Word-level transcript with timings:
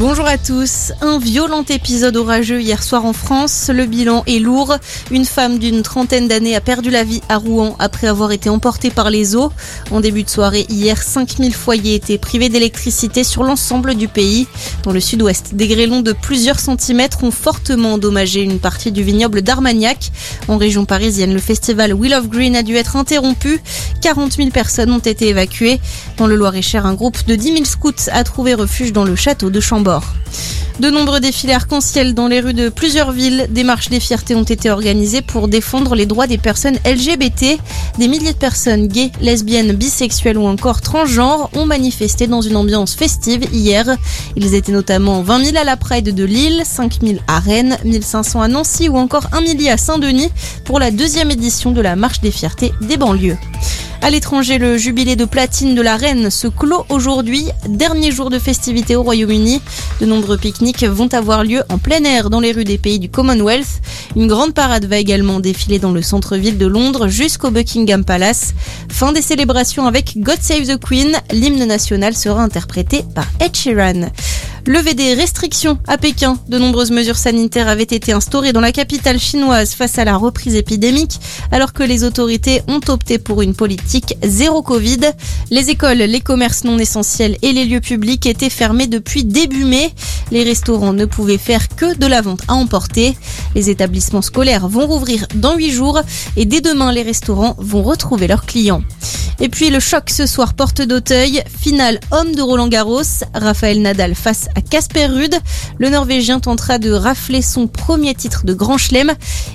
Bonjour 0.00 0.26
à 0.26 0.38
tous. 0.38 0.92
Un 1.02 1.18
violent 1.18 1.62
épisode 1.68 2.16
orageux 2.16 2.62
hier 2.62 2.82
soir 2.82 3.04
en 3.04 3.12
France. 3.12 3.68
Le 3.70 3.84
bilan 3.84 4.24
est 4.26 4.38
lourd. 4.38 4.76
Une 5.10 5.26
femme 5.26 5.58
d'une 5.58 5.82
trentaine 5.82 6.26
d'années 6.26 6.56
a 6.56 6.62
perdu 6.62 6.88
la 6.88 7.04
vie 7.04 7.20
à 7.28 7.36
Rouen 7.36 7.76
après 7.78 8.06
avoir 8.06 8.32
été 8.32 8.48
emportée 8.48 8.88
par 8.88 9.10
les 9.10 9.36
eaux. 9.36 9.52
En 9.90 10.00
début 10.00 10.22
de 10.22 10.30
soirée, 10.30 10.64
hier, 10.70 11.02
5000 11.02 11.52
foyers 11.52 11.96
étaient 11.96 12.16
privés 12.16 12.48
d'électricité 12.48 13.24
sur 13.24 13.42
l'ensemble 13.42 13.94
du 13.94 14.08
pays. 14.08 14.46
Dans 14.84 14.92
le 14.92 15.00
sud-ouest, 15.00 15.54
des 15.54 15.68
grêlons 15.68 16.00
de 16.00 16.12
plusieurs 16.12 16.60
centimètres 16.60 17.22
ont 17.22 17.30
fortement 17.30 17.92
endommagé 17.92 18.40
une 18.40 18.58
partie 18.58 18.92
du 18.92 19.02
vignoble 19.02 19.42
d'Armagnac. 19.42 20.12
En 20.48 20.56
région 20.56 20.86
parisienne, 20.86 21.34
le 21.34 21.40
festival 21.40 21.92
Will 21.92 22.14
of 22.14 22.30
Green 22.30 22.56
a 22.56 22.62
dû 22.62 22.74
être 22.74 22.96
interrompu. 22.96 23.60
40 24.00 24.32
000 24.32 24.48
personnes 24.48 24.92
ont 24.92 24.98
été 24.98 25.28
évacuées. 25.28 25.78
Dans 26.16 26.26
le 26.26 26.36
Loir-et-Cher, 26.36 26.86
un 26.86 26.94
groupe 26.94 27.26
de 27.26 27.34
10 27.34 27.52
000 27.52 27.64
scouts 27.66 28.08
a 28.10 28.24
trouvé 28.24 28.54
refuge 28.54 28.94
dans 28.94 29.04
le 29.04 29.14
château 29.14 29.50
de 29.50 29.60
Chambord. 29.60 29.89
De 30.80 30.88
nombreux 30.88 31.20
défilés 31.20 31.52
arc-en-ciel 31.52 32.14
dans 32.14 32.26
les 32.26 32.40
rues 32.40 32.54
de 32.54 32.70
plusieurs 32.70 33.12
villes. 33.12 33.48
Des 33.50 33.64
marches 33.64 33.90
des 33.90 34.00
fiertés 34.00 34.34
ont 34.34 34.44
été 34.44 34.70
organisées 34.70 35.20
pour 35.20 35.46
défendre 35.46 35.94
les 35.94 36.06
droits 36.06 36.26
des 36.26 36.38
personnes 36.38 36.78
LGBT. 36.86 37.58
Des 37.98 38.08
milliers 38.08 38.32
de 38.32 38.38
personnes 38.38 38.86
gays, 38.86 39.12
lesbiennes, 39.20 39.72
bisexuelles 39.72 40.38
ou 40.38 40.46
encore 40.46 40.80
transgenres 40.80 41.50
ont 41.54 41.66
manifesté 41.66 42.26
dans 42.28 42.40
une 42.40 42.56
ambiance 42.56 42.94
festive 42.94 43.44
hier. 43.52 43.94
Ils 44.36 44.54
étaient 44.54 44.72
notamment 44.72 45.20
20 45.20 45.44
000 45.44 45.56
à 45.58 45.64
la 45.64 45.76
Pride 45.76 46.14
de 46.14 46.24
Lille, 46.24 46.62
5 46.64 47.00
000 47.02 47.18
à 47.26 47.40
Rennes, 47.40 47.76
1500 47.84 48.40
à 48.40 48.48
Nancy 48.48 48.88
ou 48.88 48.96
encore 48.96 49.26
1 49.32 49.42
millier 49.42 49.70
à 49.70 49.76
Saint-Denis 49.76 50.30
pour 50.64 50.78
la 50.78 50.90
deuxième 50.90 51.30
édition 51.30 51.72
de 51.72 51.82
la 51.82 51.94
marche 51.94 52.22
des 52.22 52.30
fiertés 52.30 52.72
des 52.80 52.96
banlieues. 52.96 53.36
À 54.02 54.08
l'étranger, 54.08 54.56
le 54.56 54.78
jubilé 54.78 55.14
de 55.14 55.26
platine 55.26 55.74
de 55.74 55.82
la 55.82 55.98
reine 55.98 56.30
se 56.30 56.48
clôt 56.48 56.86
aujourd'hui, 56.88 57.44
dernier 57.68 58.10
jour 58.10 58.30
de 58.30 58.38
festivité 58.38 58.96
au 58.96 59.02
Royaume-Uni. 59.02 59.60
De 60.00 60.06
nombreux 60.06 60.38
pique-niques 60.38 60.84
vont 60.84 61.08
avoir 61.12 61.44
lieu 61.44 61.62
en 61.68 61.76
plein 61.76 62.02
air 62.04 62.30
dans 62.30 62.40
les 62.40 62.52
rues 62.52 62.64
des 62.64 62.78
pays 62.78 62.98
du 62.98 63.10
Commonwealth. 63.10 63.82
Une 64.16 64.26
grande 64.26 64.54
parade 64.54 64.86
va 64.86 64.96
également 64.96 65.38
défiler 65.38 65.78
dans 65.78 65.92
le 65.92 66.00
centre-ville 66.00 66.56
de 66.56 66.66
Londres 66.66 67.08
jusqu'au 67.08 67.50
Buckingham 67.50 68.02
Palace. 68.02 68.54
Fin 68.88 69.12
des 69.12 69.22
célébrations 69.22 69.86
avec 69.86 70.14
God 70.16 70.38
Save 70.40 70.66
the 70.66 70.80
Queen. 70.82 71.12
L'hymne 71.30 71.66
national 71.66 72.16
sera 72.16 72.42
interprété 72.42 73.04
par 73.14 73.26
Ed 73.38 73.54
Sheeran. 73.54 74.08
Levé 74.66 74.94
des 74.94 75.14
restrictions 75.14 75.78
à 75.86 75.96
Pékin, 75.96 76.38
de 76.48 76.58
nombreuses 76.58 76.90
mesures 76.90 77.16
sanitaires 77.16 77.68
avaient 77.68 77.82
été 77.82 78.12
instaurées 78.12 78.52
dans 78.52 78.60
la 78.60 78.72
capitale 78.72 79.18
chinoise 79.18 79.72
face 79.72 79.98
à 79.98 80.04
la 80.04 80.16
reprise 80.16 80.54
épidémique, 80.54 81.18
alors 81.50 81.72
que 81.72 81.82
les 81.82 82.04
autorités 82.04 82.60
ont 82.68 82.80
opté 82.88 83.18
pour 83.18 83.40
une 83.40 83.54
politique 83.54 84.16
zéro 84.22 84.62
Covid. 84.62 85.00
Les 85.50 85.70
écoles, 85.70 85.98
les 85.98 86.20
commerces 86.20 86.64
non 86.64 86.78
essentiels 86.78 87.38
et 87.42 87.52
les 87.52 87.64
lieux 87.64 87.80
publics 87.80 88.26
étaient 88.26 88.50
fermés 88.50 88.86
depuis 88.86 89.24
début 89.24 89.64
mai. 89.64 89.92
Les 90.30 90.44
restaurants 90.44 90.92
ne 90.92 91.06
pouvaient 91.06 91.38
faire 91.38 91.68
que 91.68 91.96
de 91.96 92.06
la 92.06 92.20
vente 92.20 92.42
à 92.46 92.54
emporter. 92.54 93.16
Les 93.54 93.70
établissements 93.70 94.22
scolaires 94.22 94.68
vont 94.68 94.86
rouvrir 94.86 95.26
dans 95.34 95.56
huit 95.56 95.72
jours 95.72 96.00
et 96.36 96.44
dès 96.44 96.60
demain, 96.60 96.92
les 96.92 97.02
restaurants 97.02 97.56
vont 97.58 97.82
retrouver 97.82 98.26
leurs 98.26 98.44
clients. 98.44 98.82
Et 99.42 99.48
puis 99.48 99.70
le 99.70 99.80
choc 99.80 100.10
ce 100.10 100.26
soir 100.26 100.52
porte 100.52 100.82
d'Auteuil, 100.82 101.42
finale 101.58 101.98
homme 102.10 102.34
de 102.34 102.42
Roland 102.42 102.68
Garros, 102.68 103.24
Raphaël 103.34 103.80
Nadal 103.80 104.14
face 104.14 104.48
à 104.54 104.60
Casper 104.60 105.06
Rude. 105.06 105.34
Le 105.78 105.88
Norvégien 105.88 106.40
tentera 106.40 106.78
de 106.78 106.90
rafler 106.90 107.40
son 107.40 107.66
premier 107.66 108.14
titre 108.14 108.44
de 108.44 108.52
Grand 108.52 108.76
Chelem. 108.76 109.12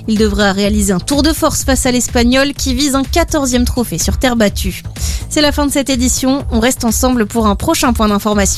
Il 0.08 0.18
devra 0.18 0.50
réaliser 0.50 0.92
un 0.92 0.98
tour 0.98 1.22
de 1.22 1.32
force 1.32 1.62
face 1.62 1.86
à 1.86 1.92
l'Espagnol 1.92 2.52
qui 2.52 2.74
vise 2.74 2.96
un 2.96 3.02
14e 3.02 3.64
trophée 3.64 3.98
sur 3.98 4.18
terre 4.18 4.34
battue. 4.34 4.82
C'est 5.30 5.40
la 5.40 5.52
fin 5.52 5.66
de 5.66 5.72
cette 5.72 5.90
édition, 5.90 6.44
on 6.50 6.58
reste 6.58 6.84
ensemble 6.84 7.26
pour 7.26 7.46
un 7.46 7.54
prochain 7.54 7.92
point 7.92 8.08
d'information. 8.08 8.46